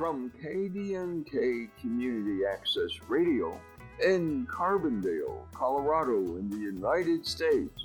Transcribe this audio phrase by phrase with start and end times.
[0.00, 3.60] from KDNK Community Access Radio
[4.02, 7.84] in Carbondale, Colorado, in the United States.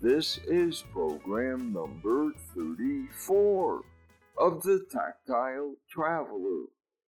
[0.00, 3.80] This is program number 34
[4.38, 6.66] of the Tactile Traveler,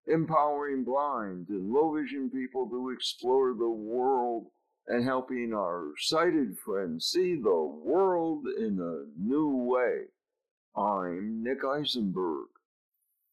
[0.09, 4.47] empowering blind and low vision people to explore the world
[4.89, 10.07] and helping our sighted friends see the world in a new way.
[10.75, 12.49] I'm Nick Eisenberg.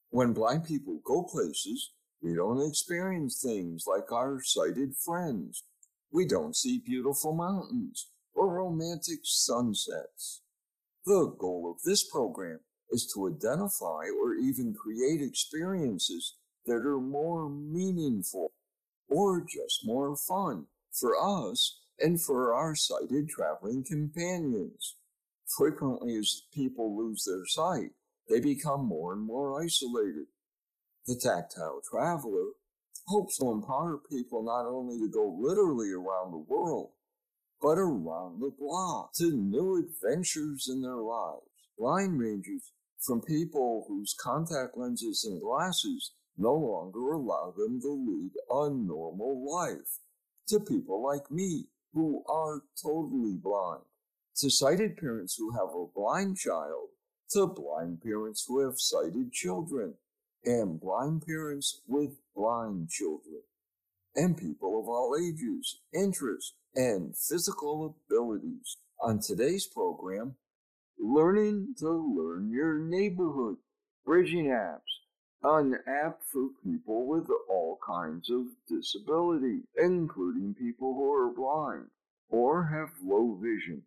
[0.09, 5.63] When blind people go places, we don't experience things like our sighted friends.
[6.11, 10.41] We don't see beautiful mountains or romantic sunsets.
[11.05, 17.49] The goal of this program is to identify or even create experiences that are more
[17.49, 18.53] meaningful
[19.09, 24.95] or just more fun for us and for our sighted traveling companions.
[25.57, 27.91] Frequently, as people lose their sight,
[28.29, 30.27] they become more and more isolated.
[31.05, 32.51] The tactile traveler
[33.07, 36.91] hopes to empower people not only to go literally around the world,
[37.61, 41.45] but around the block to new adventures in their lives.
[41.77, 48.31] Line ranges from people whose contact lenses and glasses no longer allow them to lead
[48.49, 49.99] a normal life,
[50.47, 53.83] to people like me who are totally blind,
[54.35, 56.89] to sighted parents who have a blind child,
[57.31, 59.95] to blind parents who have sighted children,
[60.45, 63.41] and blind parents with blind children,
[64.15, 68.77] and people of all ages, interests, and physical abilities.
[69.01, 70.35] On today's program,
[70.99, 73.57] Learning to Learn Your Neighborhood,
[74.05, 74.79] Bridging Apps,
[75.43, 81.85] an app for people with all kinds of disability, including people who are blind
[82.29, 83.83] or have low vision.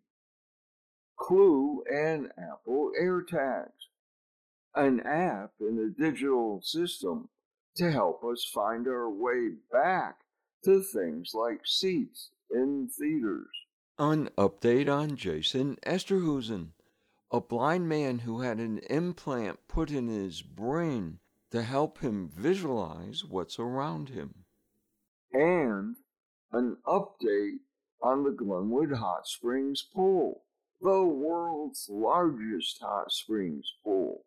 [1.21, 3.89] Clew and Apple AirTags,
[4.73, 7.29] an app in a digital system
[7.75, 10.15] to help us find our way back
[10.63, 13.51] to things like seats in theaters.
[13.99, 16.69] An update on Jason Esterhuizen,
[17.29, 21.19] a blind man who had an implant put in his brain
[21.51, 24.45] to help him visualize what's around him.
[25.31, 25.95] And
[26.51, 27.59] an update
[28.01, 30.41] on the Glenwood Hot Springs Pool,
[30.81, 34.25] the world's largest hot springs pool.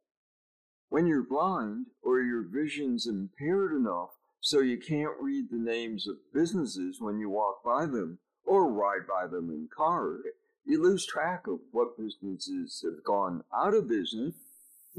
[0.88, 4.10] When you're blind or your vision's impaired enough
[4.40, 9.06] so you can't read the names of businesses when you walk by them or ride
[9.08, 10.24] by them in cars,
[10.64, 14.34] you lose track of what businesses have gone out of business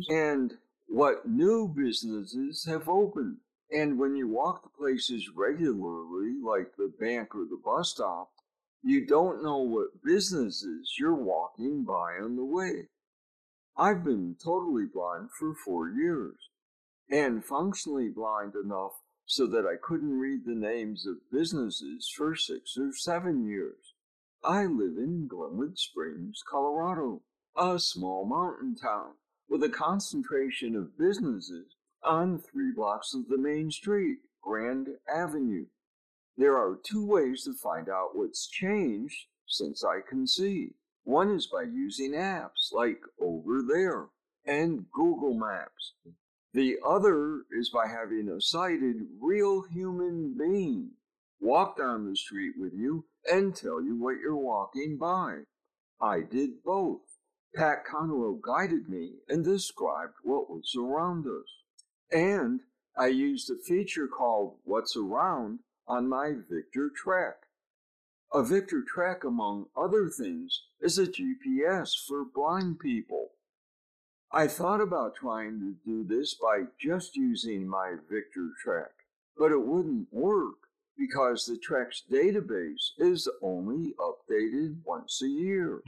[0.10, 0.56] and
[0.88, 3.38] what new businesses have opened.
[3.72, 8.30] And when you walk the places regularly, like the bank or the bus stop,
[8.88, 12.88] you don't know what businesses you're walking by on the way.
[13.76, 16.36] I've been totally blind for four years
[17.10, 18.92] and functionally blind enough
[19.26, 23.96] so that I couldn't read the names of businesses for six or seven years.
[24.44, 27.24] I live in Glenwood Springs, Colorado,
[27.58, 29.14] a small mountain town
[29.50, 35.66] with a concentration of businesses on three blocks of the main street, Grand Avenue.
[36.38, 40.76] There are two ways to find out what's changed since I can see.
[41.04, 44.08] One is by using apps like Over There
[44.46, 45.94] and Google Maps.
[46.54, 50.92] The other is by having a sighted, real human being
[51.40, 55.42] walk down the street with you and tell you what you're walking by.
[56.02, 57.02] I did both.
[57.56, 61.48] Pat Conroe guided me and described what was around us.
[62.12, 62.62] And
[62.98, 67.36] I used a feature called What's Around on my Victor Trek.
[68.34, 73.32] A Victor Trek, among other things, is a GPS for blind people.
[74.32, 78.92] I thought about trying to do this by just using my Victor Trek,
[79.38, 80.56] but it wouldn't work
[80.98, 85.82] because the Trek's database is only updated once a year.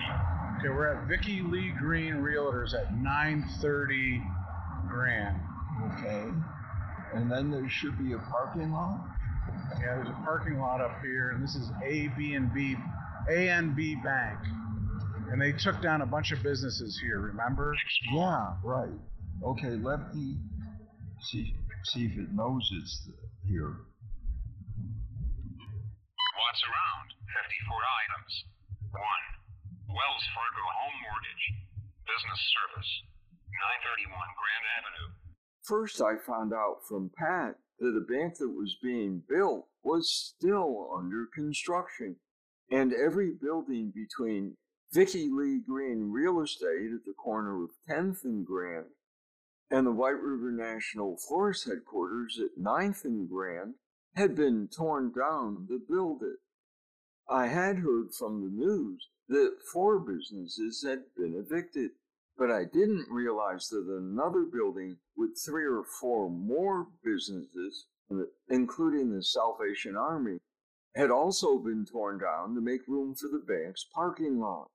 [0.59, 4.21] Okay, we're at Vicky Lee Green Realtors at 930
[4.87, 5.37] Grand.
[5.93, 6.29] Okay.
[7.13, 9.16] And then there should be a parking lot?
[9.79, 12.75] Yeah, there's a parking lot up here, and this is A, B, and B,
[13.29, 14.39] A and B Bank.
[15.31, 17.75] And they took down a bunch of businesses here, remember?
[18.13, 18.99] Yeah, right.
[19.43, 20.37] Okay, let me
[21.29, 21.53] see,
[21.91, 23.09] see if it knows it's
[23.45, 23.75] here.
[26.37, 27.07] What's around?
[27.43, 28.33] 54 items.
[28.91, 29.03] 1.
[29.93, 31.45] Wells Fargo Home Mortgage.
[32.07, 32.91] Business Service.
[34.07, 35.11] 931 Grand Avenue.
[35.67, 40.89] First, I found out from Pat that the bank that was being built was still
[40.97, 42.17] under construction,
[42.71, 44.55] and every building between
[44.91, 48.85] Vicky Lee Green Real Estate at the corner of 10th and Grand
[49.69, 53.75] and the White River National Forest headquarters at 9th and Grand
[54.15, 56.37] had been torn down to build it.
[57.29, 61.91] I had heard from the news that four businesses had been evicted,
[62.37, 67.87] but I didn't realize that another building with three or four more businesses,
[68.49, 70.37] including the Salvation Army,
[70.95, 74.69] had also been torn down to make room for the bank's parking lot.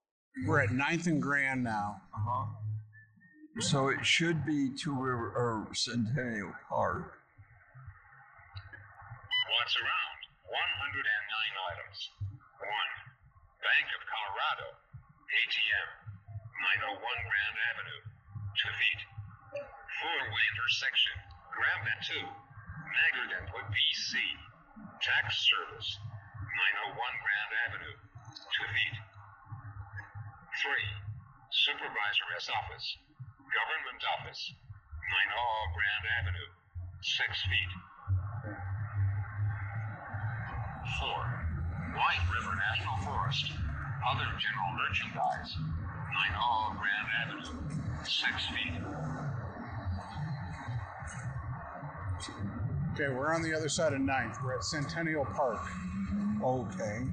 [0.45, 2.01] We're at 9th and Grand now.
[2.13, 2.45] Uh-huh.
[3.59, 7.13] So it should be Two River or Centennial Park.
[9.53, 10.19] What's around?
[10.49, 10.57] 109
[11.69, 12.09] items.
[12.57, 12.67] 1.
[13.61, 14.67] Bank of Colorado.
[15.29, 16.02] ATM.
[16.63, 18.01] 901 Grand Avenue.
[18.55, 19.01] 2 feet.
[19.99, 21.15] Four-way intersection.
[21.51, 22.15] Grab that 2.
[22.23, 24.15] Maggard and Wood PC.
[25.03, 25.99] Tax Service.
[26.87, 27.95] 901 Grand Avenue.
[28.31, 28.95] 2 feet.
[30.63, 30.71] 3.
[31.51, 32.87] Supervisor's Office.
[33.43, 34.41] Government Office.
[35.03, 36.49] 900 Grand Avenue.
[37.03, 37.71] 6 feet.
[40.95, 41.11] 4.
[41.99, 43.51] White River National Forest.
[44.07, 45.51] Other general merchandise.
[46.13, 47.57] 900 Grand Avenue.
[48.03, 48.73] 6 feet.
[52.93, 54.43] Okay, we're on the other side of 9th.
[54.43, 55.59] We're at Centennial Park.
[56.43, 57.07] Okay.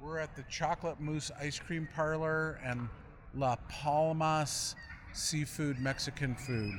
[0.00, 2.88] We're at the Chocolate Mousse Ice Cream Parlor and
[3.34, 4.76] La Palmas
[5.12, 6.74] Seafood Mexican Food.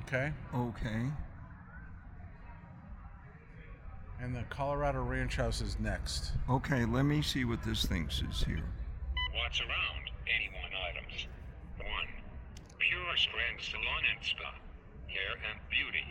[0.00, 0.32] Okay?
[0.54, 1.02] Okay.
[4.20, 6.32] And the Colorado Ranch House is next.
[6.48, 8.64] Okay, let me see what this thing says here.
[9.34, 10.14] What's around?
[10.30, 11.26] 81 items.
[11.82, 11.90] 1.
[12.78, 14.54] Pure Strand Salon and Spa.
[15.10, 16.06] Hair and Beauty.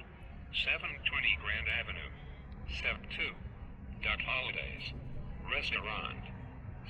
[0.52, 1.00] 720
[1.40, 2.12] Grand Avenue.
[2.68, 3.24] Step 2.
[4.04, 4.92] Doc Holliday's.
[5.48, 6.20] Restaurant.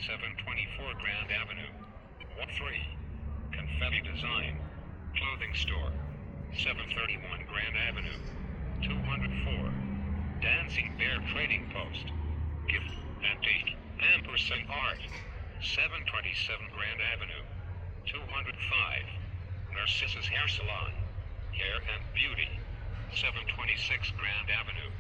[0.09, 1.69] 724 Grand Avenue.
[2.41, 2.81] 1 3.
[3.53, 4.57] Confetti Design.
[5.13, 5.93] Clothing Store.
[6.57, 8.17] 731 Grand Avenue.
[8.81, 9.69] 204.
[10.41, 12.09] Dancing Bear Trading Post.
[12.65, 12.89] Gift
[13.21, 13.77] Antique.
[14.01, 14.97] Ampersand Art.
[15.63, 17.43] 727 Grand Avenue.
[18.03, 18.51] 205.
[19.71, 20.91] Narcissus Hair Salon.
[21.55, 22.51] Hair and Beauty.
[23.15, 24.91] 726 Grand Avenue.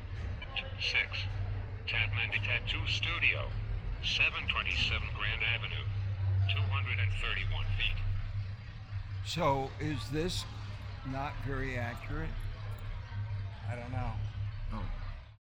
[0.79, 0.95] 6.
[1.83, 3.51] Tatmandy Tattoo Studio.
[4.07, 5.83] 727 Grand Avenue.
[6.47, 7.99] 231 feet.
[9.25, 10.45] So is this
[11.11, 12.31] not very accurate?
[13.69, 14.11] I don't know.
[14.73, 14.85] Oh.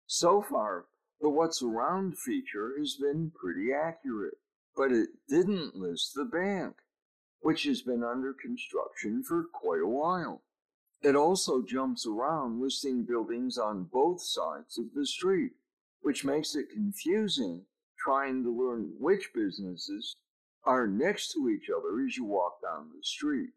[0.07, 0.87] So far,
[1.21, 4.35] the What's Around feature has been pretty accurate,
[4.77, 6.77] but it didn't list the bank,
[7.41, 10.43] which has been under construction for quite a while.
[11.03, 15.53] It also jumps around listing buildings on both sides of the street,
[16.01, 17.67] which makes it confusing
[17.99, 20.17] trying to learn which businesses
[20.65, 23.51] are next to each other as you walk down the street.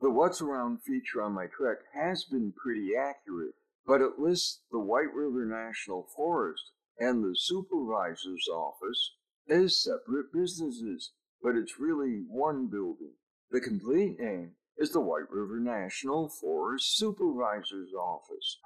[0.00, 3.54] The What's Around feature on my trek has been pretty accurate,
[3.86, 9.15] but it lists the White River National Forest and the supervisor's office
[9.48, 11.12] as separate businesses,
[11.42, 13.12] but it's really one building.
[13.50, 18.58] The complete name is the White River National Forest Supervisor's Office.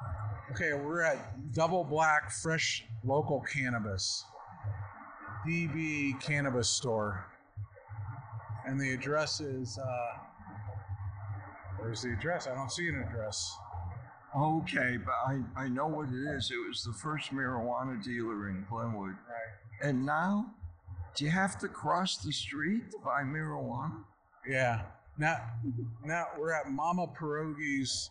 [0.51, 4.25] Okay, we're at Double Black Fresh Local Cannabis,
[5.47, 7.27] DB Cannabis Store.
[8.67, 10.19] And the address is, uh,
[11.79, 12.47] where's the address?
[12.47, 13.57] I don't see an address.
[14.37, 16.51] Okay, but I, I know what it is.
[16.51, 19.11] It was the first marijuana dealer in Glenwood.
[19.11, 19.89] Right.
[19.89, 20.55] And now,
[21.15, 24.05] do you have to cross the street to buy marijuana?
[24.49, 24.83] Yeah.
[25.19, 25.39] Now,
[26.05, 28.11] now we're at Mama Pierogi's,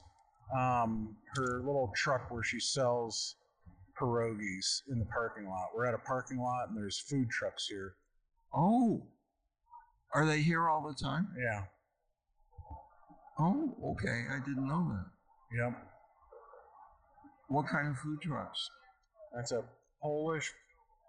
[0.56, 3.36] um, her little truck where she sells
[4.00, 5.70] pierogies in the parking lot.
[5.76, 7.96] We're at a parking lot and there's food trucks here.
[8.54, 9.08] Oh,
[10.14, 11.28] are they here all the time?
[11.38, 11.64] Yeah.
[13.40, 14.26] Oh, okay.
[14.32, 15.58] I didn't know that.
[15.58, 15.88] Yep.
[17.48, 18.70] What kind of food trucks?
[19.36, 19.64] That's a
[20.02, 20.52] Polish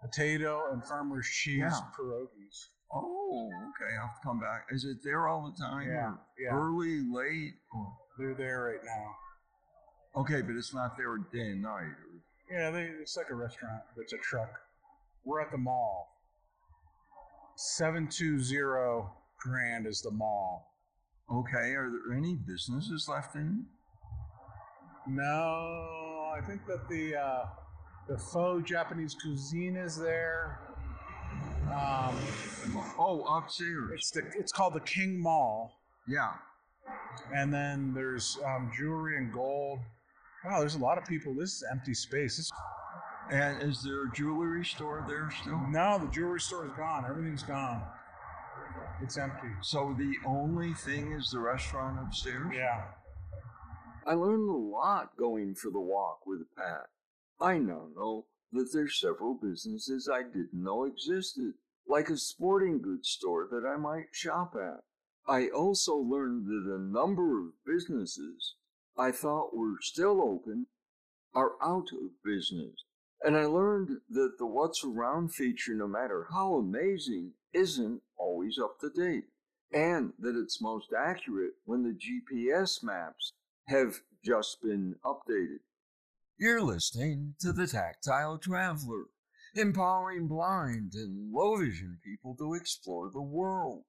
[0.02, 1.80] potato and farmer's cheese Yeah.
[1.98, 2.68] pierogies.
[2.92, 3.94] Oh, okay.
[3.96, 4.66] I'll have to come back.
[4.70, 5.86] Is it there all the time?
[5.88, 6.50] Yeah, yeah.
[6.54, 7.54] Early, late?
[7.72, 10.20] Or, They're there right now.
[10.22, 11.84] okay, but it's not there day and night.
[11.84, 13.82] Or, Yeah, they, it's like a restaurant.
[13.94, 14.60] but It's a truck.
[15.24, 16.08] We're at the mall.
[17.56, 19.06] 720
[19.38, 20.74] Grand is the mall.
[21.30, 21.74] okay.
[21.74, 23.66] Are there any businesses left in?
[25.06, 27.44] No, I think that the uh,
[28.10, 30.58] the faux Japanese cuisine is there.
[31.72, 32.16] Um,
[32.98, 33.90] Oh, upstairs.
[33.94, 35.72] it's the it's called the King Mall,
[36.08, 36.32] Yeah.
[37.32, 39.78] and then there's um, jewelry and gold.
[40.44, 41.34] Wow, there's a lot of people.
[41.34, 42.36] This is empty space.
[42.38, 42.50] This,
[43.30, 45.60] And is there a jewelry store there still?
[45.68, 47.04] no, the jewelry store is gone.
[47.08, 47.82] Everything's gone.
[49.00, 49.48] It's empty.
[49.62, 52.52] So the only thing is the restaurant upstairs?
[52.52, 52.82] Yeah.
[54.06, 56.88] I learned a lot going for the walk with Pat.
[57.40, 61.54] I now know that there's several businesses I didn't know existed,
[61.88, 64.84] like a sporting goods store that I might shop at.
[65.26, 68.56] I also learned that a number of businesses
[68.98, 70.66] I thought were still open
[71.34, 72.74] are out of business.
[73.22, 78.78] And I learned that the What's Around feature, no matter how amazing, isn't always up
[78.80, 79.24] to date,
[79.72, 83.32] and that it's most accurate when the GPS maps
[83.68, 85.60] have just been updated.
[86.42, 89.08] You're listening to The Tactile Traveler,
[89.54, 93.84] empowering blind and low vision people to explore the world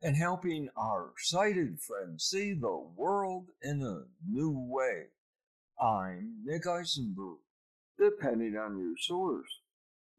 [0.00, 5.06] and helping our sighted friends see the world in a new way.
[5.82, 7.38] I'm Nick Eisenberg.
[7.98, 9.50] Depending on your source,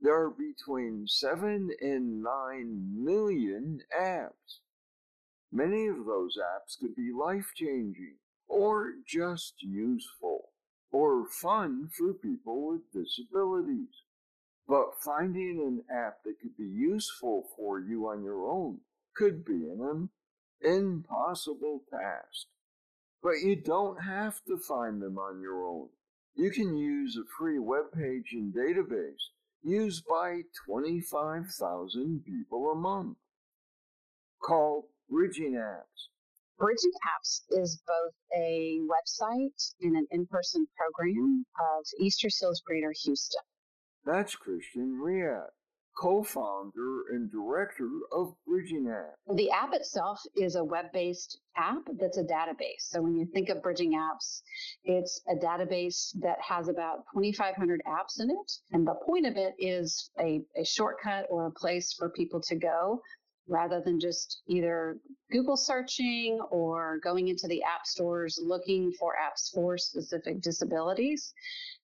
[0.02, 4.60] there are between 7 and 9 million apps.
[5.54, 10.47] Many of those apps could be life changing, or just useful,
[10.92, 14.04] or fun for people with disabilities.
[14.68, 18.80] But finding an app that could be useful for you on your own
[19.16, 20.10] could be an
[20.62, 22.48] impossible task.
[23.24, 25.90] But you don't have to find them on your own.
[26.36, 29.32] You can use a free web page and database
[29.64, 33.18] used by 25,000 people a month
[34.40, 36.10] called Bridging Apps.
[36.60, 42.92] Bridging Apps is both a website and an in person program of Easter Seals Greater
[43.04, 43.44] Houston.
[44.06, 45.52] That's Cristen Reat
[45.98, 49.16] co founder and director of Bridging App.
[49.36, 52.82] The app itself is a web based app that's a database.
[52.82, 54.42] So when you think of Bridging Apps,
[54.84, 58.52] it's a database that has about 2,500 apps in it.
[58.72, 62.56] And the point of it is a, a shortcut or a place for people to
[62.56, 63.02] go
[63.48, 64.98] rather than just either
[65.32, 71.34] Google searching or going into the app stores looking for apps for specific disabilities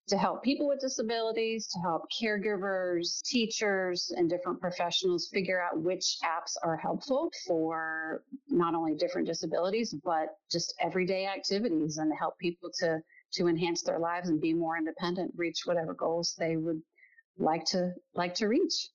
[0.08, 6.18] to help people with disabilities, to help caregivers, teachers, and different professionals figure out which
[6.24, 12.70] apps are helpful for not only different disabilities, but just everyday activities and help people
[12.80, 13.00] to,
[13.34, 16.82] to enhance their lives and be more independent, reach whatever goals they would
[17.38, 18.90] like to like to reach.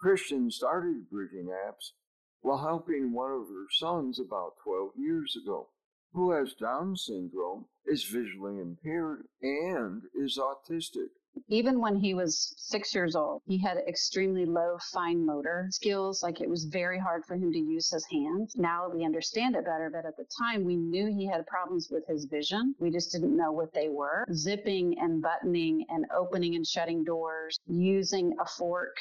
[0.00, 1.92] Cristen started Bridging Apps
[2.40, 5.70] while helping one of her sons about 12 years ago
[6.12, 11.10] who has Down syndrome, is visually impaired, and is autistic.
[11.48, 16.22] Even when he was six years old, he had extremely low fine motor skills.
[16.22, 18.56] Like it was very hard for him to use his hands.
[18.56, 22.06] Now we understand it better, but at the time we knew he had problems with
[22.08, 22.74] his vision.
[22.80, 24.24] We just didn't know what they were.
[24.32, 28.96] Zipping and buttoning and opening and shutting doors, using a fork,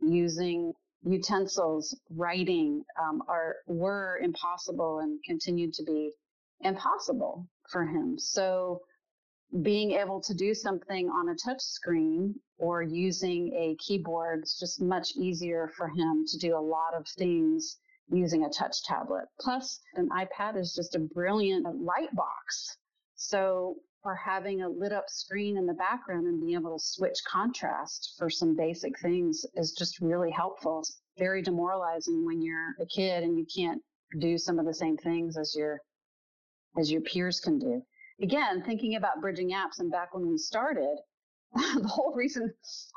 [0.00, 0.72] using
[1.04, 6.12] utensils, writing um, are were impossible and continued to be
[6.60, 8.18] impossible for him.
[8.18, 8.80] So
[9.62, 14.80] being able to do something on a touch screen or using a keyboard is just
[14.80, 17.78] much easier for him to do a lot of things
[18.10, 19.24] using a touch tablet.
[19.40, 22.76] Plus, an iPad is just a brilliant light box.
[23.14, 27.18] So for having a lit up screen in the background and being able to switch
[27.26, 30.80] contrast for some basic things is just really helpful.
[30.80, 33.82] It's very demoralizing when you're a kid and you can't
[34.18, 35.80] do some of the same things as your
[36.78, 37.82] as your peers can do.
[38.22, 40.96] Again, thinking about bridging apps and back when we started,
[41.52, 42.52] the whole reason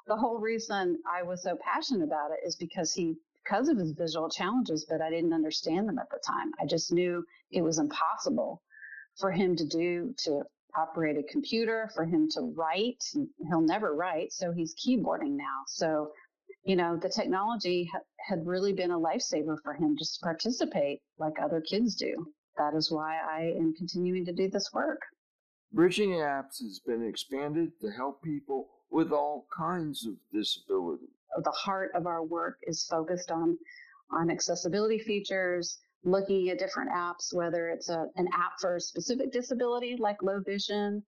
[0.08, 3.91] the whole reason I was so passionate about it is because he because of his
[3.93, 6.51] visual challenges, but I didn't understand them at the time.
[6.62, 8.62] I just knew it was impossible
[9.17, 10.43] for him to do to
[10.78, 13.04] operate a computer, for him to write.
[13.50, 15.63] He'll never write, so he's keyboarding now.
[15.68, 16.12] So,
[16.63, 21.01] you know, the technology ha- had really been a lifesaver for him just to participate
[21.18, 25.01] like other kids do that is why I am continuing to do this work.
[25.74, 31.10] Bridging Apps has been expanded to help people with all kinds of disabilities.
[31.44, 33.58] The heart of our work is focused on,
[34.12, 39.31] on accessibility features, looking at different apps, whether it's a, an app for a specific
[39.31, 41.03] disability like low vision,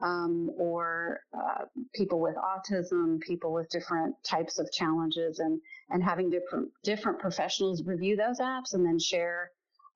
[0.00, 6.30] um, or uh, people with autism, people with different types of challenges, and and having
[6.30, 9.50] different different professionals review those apps and then share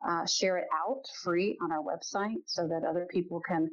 [0.06, 3.68] uh, share it out free on our website so that other people can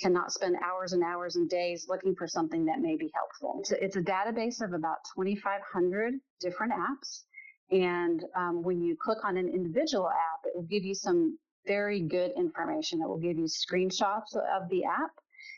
[0.00, 3.62] cannot spend hours and hours and days looking for something that may be helpful.
[3.70, 7.22] A, it's a database of about 2,500 different apps.
[7.70, 12.00] And um, when you click on an individual app, it will give you some very
[12.00, 13.00] good information.
[13.02, 15.10] It will give you screenshots of the app.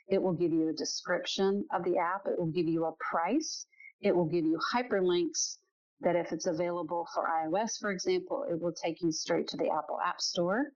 [0.09, 2.27] It will give you a description of the app.
[2.27, 3.67] It will give you a price.
[4.01, 5.59] It will give you hyperlinks
[6.01, 9.69] that if it's available for iOS, for example, it will take you straight to the
[9.69, 10.73] Apple App Store.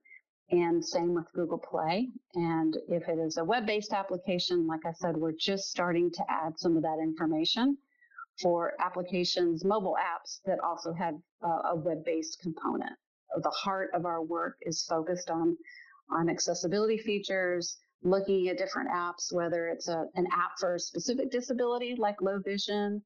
[0.51, 2.09] And same with Google Play.
[2.35, 6.23] And if it is a web based application, like I said, we're just starting to
[6.29, 7.77] add some of that information
[8.41, 12.93] for applications, mobile apps that also have a web based component.
[13.41, 15.57] The heart of our work is focused on,
[16.09, 21.31] on accessibility features, looking at different apps, whether it's a, an app for a specific
[21.31, 23.01] disability like low vision,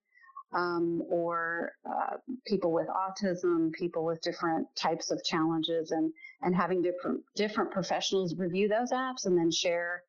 [0.54, 6.82] um, or uh, people with autism, people with different types of challenges, and and having
[6.82, 10.04] different different professionals review those apps and then share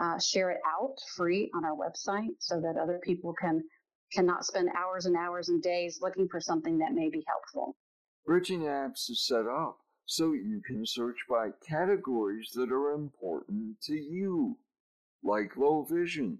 [0.00, 3.62] uh, share it out free on our website so that other people can
[4.14, 7.76] cannot spend hours and hours and days looking for something that may be helpful.
[8.26, 13.94] Bridging Apps is set up so you can search by categories that are important to
[13.94, 14.58] you,
[15.22, 16.38] like low vision,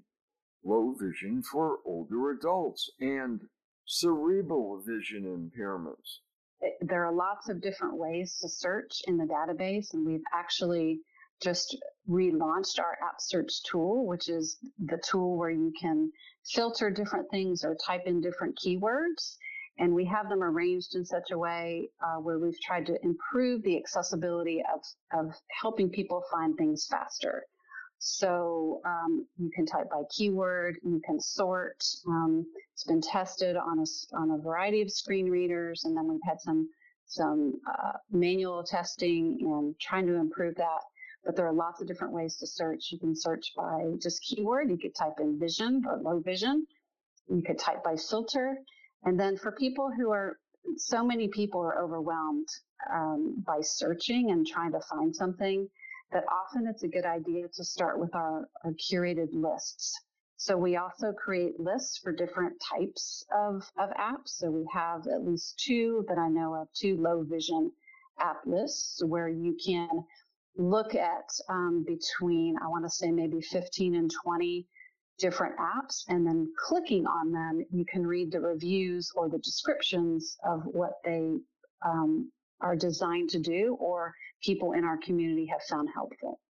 [0.65, 3.41] low vision for older adults, and
[3.87, 6.19] cerebral vision impairments.
[6.63, 11.01] Eh, there are lots of different ways to search in the database, and we've actually
[11.41, 11.77] just
[12.09, 16.11] relaunched our app search tool, which is the tool where you can
[16.51, 19.37] filter different things or type in different keywords.
[19.79, 23.63] And we have them arranged in such a way uh, where we've tried to improve
[23.63, 24.81] the accessibility of,
[25.19, 27.45] of helping people find things faster.
[27.99, 31.83] So um, you can type by keyword, you can sort.
[32.07, 32.45] Um,
[32.75, 36.41] it's been tested on a, on a variety of screen readers, and then we've had
[36.41, 36.69] some
[37.07, 40.81] some uh, manual testing and trying to improve that.
[41.25, 42.91] But there are lots of different ways to search.
[42.91, 44.71] You can search by just keyword.
[44.71, 46.67] You could type in vision or low vision.
[47.29, 48.59] You could type by filter.
[49.05, 50.39] And then for people who are,
[50.77, 52.49] so many people are overwhelmed
[52.93, 55.69] um, by searching and trying to find something
[56.13, 59.99] that often it's a good idea to start with our, our curated lists.
[60.37, 64.29] So we also create lists for different types of, of apps.
[64.29, 67.71] So we have at least two that I know of, two low vision
[68.19, 69.89] app lists where you can
[70.57, 74.67] look at um, between, I want to say maybe 15 and 20
[75.19, 76.05] different apps.
[76.09, 80.95] And then clicking on them, you can read the reviews or the descriptions of what
[81.05, 81.39] they
[81.85, 86.41] um, are designed to do or people in our community have found helpful.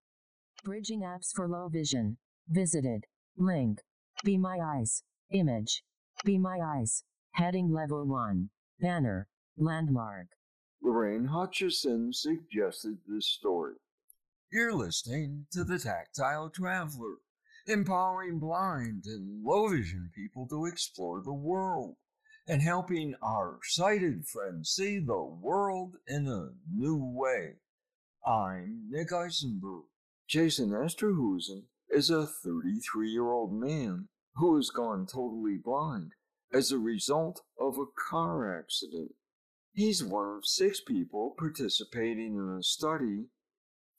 [0.64, 2.18] Bridging apps for low vision.
[2.48, 3.04] Visited.
[3.36, 3.80] Link.
[4.24, 5.02] Be My Eyes.
[5.30, 5.82] Image.
[6.24, 7.04] Be My Eyes.
[7.32, 8.50] Heading level 1.
[8.80, 9.28] Banner.
[9.56, 10.26] Landmark.
[10.82, 13.74] Lorraine Hutchison suggested this story.
[14.54, 17.16] You're listening to The Tactile Traveler,
[17.66, 21.96] empowering blind and low vision people to explore the world
[22.46, 27.54] and helping our sighted friends see the world in a new way.
[28.26, 29.84] I'm Nick Eisenberg.
[30.28, 36.12] Jason Esterhuizen is a 33 year old man who has gone totally blind
[36.52, 39.14] as a result of a car accident.
[39.72, 43.28] He's one of six people participating in a study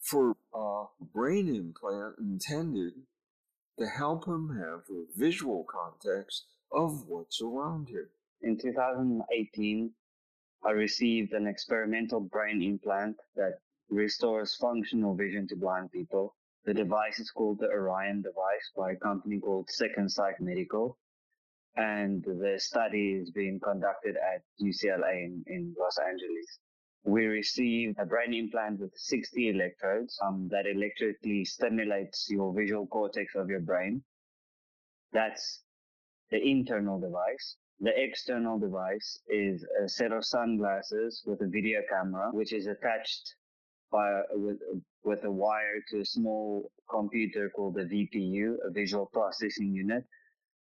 [0.04, 2.94] for a brain implant intended
[3.80, 8.10] to help him have a visual context of what's around him.
[8.42, 9.94] In 2018,
[10.66, 16.36] I received an experimental brain implant that restores functional vision to blind people.
[16.66, 20.98] The device is called the Orion device by a company called Second Sight Medical.
[21.76, 26.60] And the study is being conducted at UCLA in, in Los Angeles
[27.04, 33.36] we received a brain implant with 60 electrodes um, that electrically stimulates your visual cortex
[33.36, 34.04] of your brain.
[35.12, 35.62] That's
[36.32, 37.58] the internal device.
[37.80, 43.36] The external device is a set of sunglasses with a video camera, which is attached
[43.92, 44.60] by with
[45.04, 50.06] with a wire to a small computer called a VPU, a visual processing unit,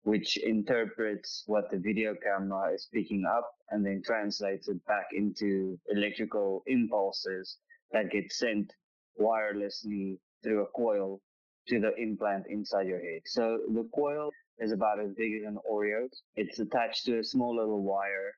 [0.05, 5.79] which interprets what the video camera is picking up and then translates it back into
[5.89, 7.59] electrical impulses
[7.93, 8.73] that get sent
[9.21, 11.21] wirelessly through a coil
[11.69, 13.21] to the implant inside your head.
[13.27, 16.09] So the coil is about as big as an Oreo.
[16.35, 18.35] It's attached to a small little wire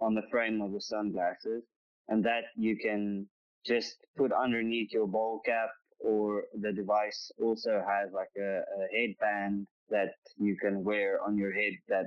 [0.00, 1.64] on the frame of the sunglasses,
[2.08, 3.26] and that you can
[3.66, 9.66] just put underneath your ball cap or the device also has like a, a headband
[9.90, 12.06] that you can wear on your head that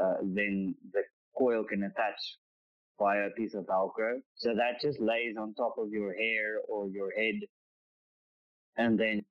[0.00, 1.02] uh, then the
[1.36, 2.38] coil can attach
[2.98, 4.20] via a piece of Velcro.
[4.36, 7.40] So that just lays on top of your hair or your head.
[8.76, 9.22] And then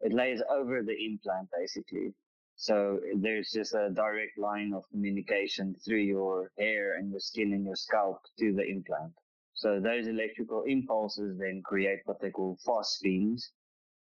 [0.00, 2.14] it lays over the implant basically.
[2.56, 7.64] So there's just a direct line of communication through your hair and your skin and
[7.64, 9.12] your scalp to the implant.
[9.54, 13.42] So those electrical impulses then create what they call phosphenes,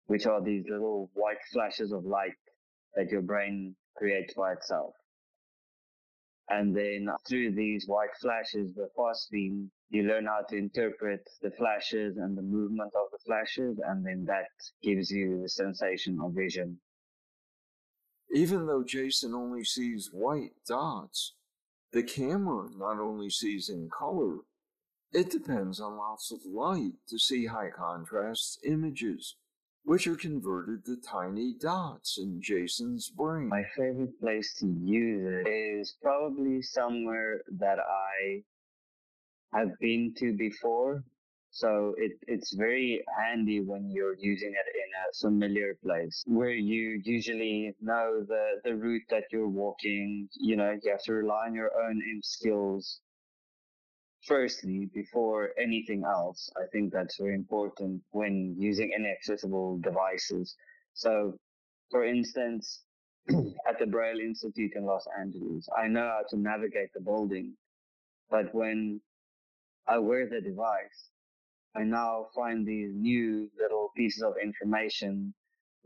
[0.07, 2.35] which are these little white flashes of light
[2.97, 4.95] that your brain creates by itself.
[6.49, 12.17] And then through these white flashes, the phosphene, you learn how to interpret the flashes
[12.17, 14.49] and the movement of the flashes, and then that
[14.83, 16.81] gives you the sensation of vision.
[18.35, 21.35] Even though Jason only sees white dots,
[21.93, 24.39] the camera not only sees in color,
[25.13, 29.37] it depends on lots of light to see high contrast images,
[29.85, 33.49] which are converted to tiny dots in Jason's brain.
[33.49, 38.43] My favorite place to use it is probably somewhere that I
[39.53, 41.05] have been to before.
[41.51, 47.01] So it, it's very handy when you're using it in a familiar place where you
[47.05, 50.29] usually know the, the route that you're walking.
[50.33, 53.01] You know, you have to rely on your own skills
[54.27, 56.51] firstly before anything else.
[56.57, 60.57] I think that's very important when using inaccessible devices.
[60.95, 61.39] So,
[61.91, 62.83] for instance,
[63.69, 67.55] at the Braille Institute in Los Angeles, I know how to navigate the building,
[68.31, 69.01] but when
[69.87, 71.11] I wear the device,
[71.77, 75.35] I now find these new little pieces of information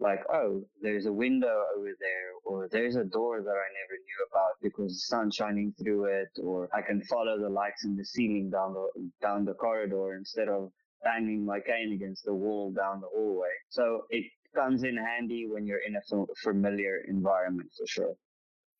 [0.00, 4.26] like, oh, there's a window over there, or there's a door that I never knew
[4.30, 8.04] about because the sun's shining through it, or I can follow the lights in the
[8.04, 10.70] ceiling down the down the corridor instead of
[11.02, 13.50] banging my cane against the wall down the hallway.
[13.68, 18.14] So it comes in handy when you're in a familiar environment for sure.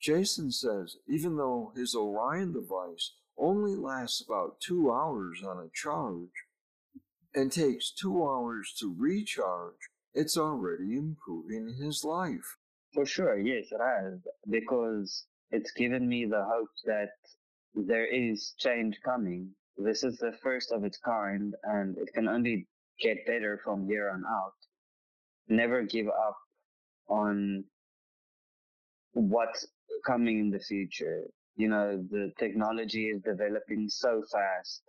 [0.01, 6.31] Jason says even though his Orion device only lasts about two hours on a charge
[7.35, 12.57] and takes two hours to recharge, it's already improving his life.
[12.93, 14.19] For sure, yes, it has,
[14.51, 17.11] because it's given me the hope that
[17.75, 19.51] there is change coming.
[19.77, 22.67] This is the first of its kind, and it can only
[23.01, 24.59] get better from here on out.
[25.49, 26.37] Never give up
[27.09, 27.65] on
[29.13, 29.69] what's
[30.05, 31.23] coming in the future.
[31.55, 34.83] You know, the technology is developing so fast,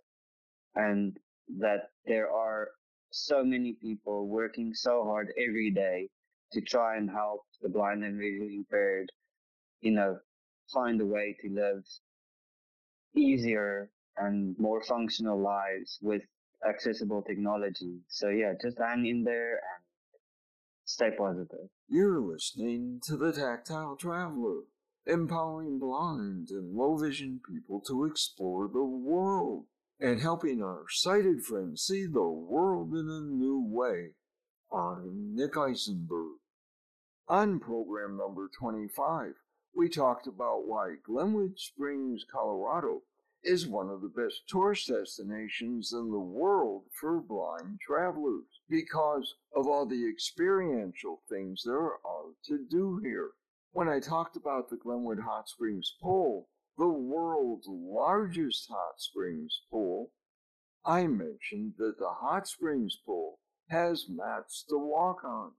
[0.74, 1.16] and
[1.60, 2.68] that there are
[3.10, 6.08] so many people working so hard every day
[6.52, 9.10] to try and help the blind and visually impaired,
[9.80, 10.18] you know,
[10.72, 11.84] find a way to live
[13.14, 16.22] easier and more functional lives with
[16.68, 17.98] accessible technology.
[18.08, 19.84] So yeah, just hang in there and
[20.84, 21.68] stay positive.
[21.88, 24.62] You're listening to the Tactile Traveler,
[25.06, 29.64] empowering blind and low vision people to explore the world
[30.02, 34.08] and helping our sighted friends see the world in a new way.
[34.72, 36.38] I'm Nick Eisenberg.
[37.28, 39.34] On program number 25,
[39.76, 43.02] we talked about why Glenwood Springs, Colorado
[43.44, 49.66] is one of the best tourist destinations in the world for blind travelers because of
[49.66, 53.30] all the experiential things there are to do here.
[53.72, 56.48] When I talked about the Glenwood Hot Springs Pool,
[56.80, 60.10] the world's largest hot springs pool,
[60.82, 63.38] I mentioned that the hot springs pool
[63.68, 65.50] has mats to walk on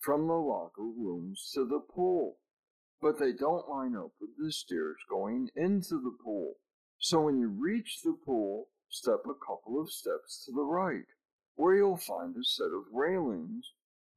[0.00, 2.38] from the locker rooms to the pool,
[3.02, 6.54] but they don't line up with the stairs going into the pool.
[6.98, 11.04] So when you reach the pool, step a couple of steps to the right,
[11.54, 13.72] where you'll find a set of railings.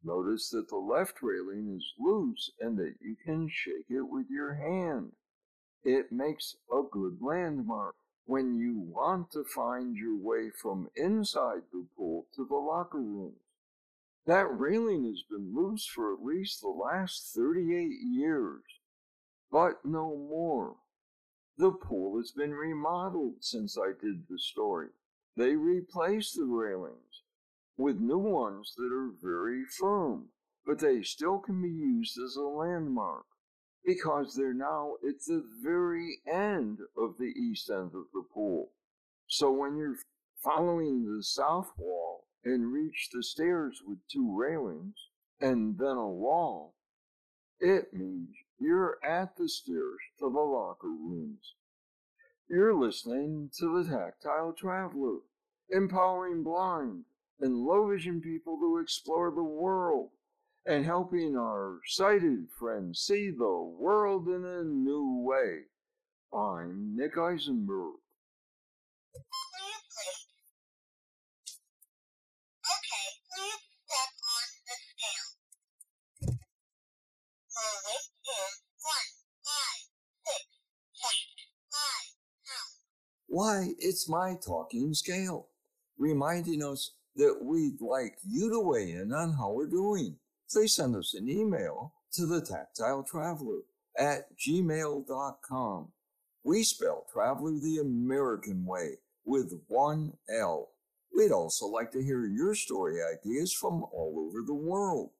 [0.05, 4.53] Notice that the left railing is loose and that you can shake it with your
[4.53, 5.11] hand.
[5.85, 7.93] It makes a good landmark
[8.25, 13.37] when you want to find your way from inside the pool to the locker rooms.
[14.25, 18.63] That railing has been loose for at least the last 38 years,
[19.51, 20.77] but no more.
[21.59, 24.89] The pool has been remodeled since I did the story.
[25.37, 27.21] They replaced the railings
[27.77, 30.29] with new ones that are very firm,
[30.65, 33.27] but they still can be used as a landmark
[33.85, 38.71] because they're now at the very end of the east end of the pool.
[39.27, 39.97] So when you're
[40.43, 44.95] following the south wall and reach the stairs with two railings
[45.39, 46.75] and then a wall,
[47.59, 51.55] it means you're at the stairs to the locker rooms.
[52.49, 55.19] You're listening to the Tactile Traveler,
[55.69, 57.05] empowering blind
[57.39, 60.09] and low vision people to explore the world
[60.65, 65.65] and helping our sighted friends see the world in a new way.
[66.33, 67.93] I'm Nick Eisenberg.
[83.27, 85.49] Why, it's my talking scale,
[85.97, 90.15] reminding us that we'd like you to weigh in on how we're doing
[90.51, 93.59] please send us an email to the tactile traveler
[93.97, 95.91] at gmail.com
[96.43, 100.69] We spell traveler the American way with one L.
[101.15, 105.11] We'd also like to hear your story ideas from all over the world.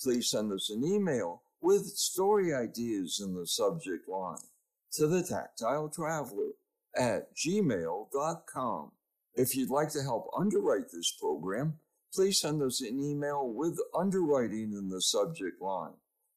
[0.00, 4.38] Please send us an email with story ideas in the subject line
[4.92, 6.52] to the tactile traveler
[6.96, 8.92] at gmail.com.
[9.34, 11.78] If you'd like to help underwrite this program,
[12.12, 15.94] please send us an email with underwriting in the subject line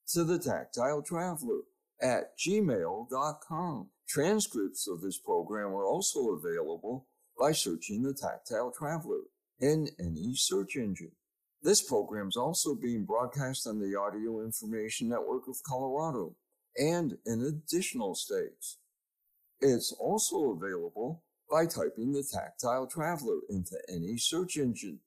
[0.08, 1.62] to the tactile traveler
[2.02, 3.90] at gmail.com.
[4.08, 7.08] Transcripts of this program are also available
[7.40, 9.22] by searching the Tactile Traveler
[9.60, 11.12] in any search engine.
[11.62, 16.36] This program is also being broadcast on the Audio Information Network of Colorado
[16.78, 18.78] and in additional states.
[19.60, 25.00] It's also available by typing the Tactile Traveler into any search engine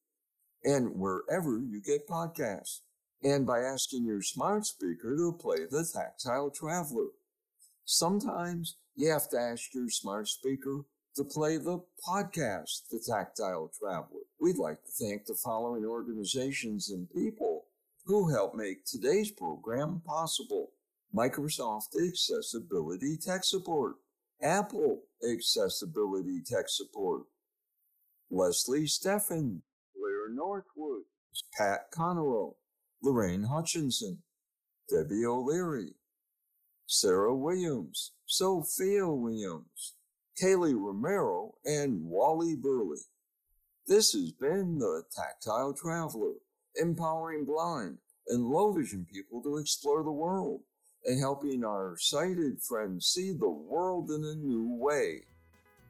[0.64, 2.80] and wherever you get podcasts,
[3.22, 7.08] and by asking your smart speaker to play the Tactile Traveler.
[7.84, 10.84] Sometimes you have to ask your smart speaker
[11.16, 14.20] to play the podcast, The Tactile Traveler.
[14.40, 17.64] We'd like to thank the following organizations and people
[18.04, 20.70] who help make today's program possible.
[21.14, 23.96] Microsoft Accessibility Tech Support,
[24.42, 27.22] Apple Accessibility Tech Support,
[28.30, 29.62] Leslie Steffen,
[30.28, 31.02] Northwood,
[31.56, 32.54] Pat Conroe,
[33.02, 34.22] Lorraine Hutchinson,
[34.88, 35.94] Debbie O'Leary,
[36.86, 39.94] Sarah Williams, Sophia Williams,
[40.40, 43.02] Kaylee Romero, and Wally Burley.
[43.86, 46.34] This has been the Tactile Traveler,
[46.76, 50.60] empowering blind and low vision people to explore the world
[51.04, 55.22] and helping our sighted friends see the world in a new way.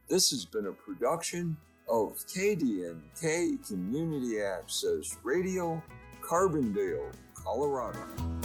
[0.09, 1.57] This has been a production
[1.89, 5.83] of KDNK Community Access Radio,
[6.23, 8.38] Carbondale, Colorado.